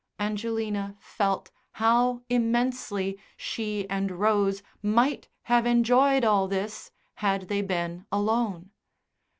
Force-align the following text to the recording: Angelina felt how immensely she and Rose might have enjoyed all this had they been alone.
Angelina 0.17 0.97
felt 0.99 1.51
how 1.73 2.23
immensely 2.27 3.19
she 3.37 3.87
and 3.87 4.09
Rose 4.09 4.63
might 4.81 5.27
have 5.43 5.67
enjoyed 5.67 6.25
all 6.25 6.47
this 6.47 6.89
had 7.17 7.43
they 7.49 7.61
been 7.61 8.07
alone. 8.11 8.71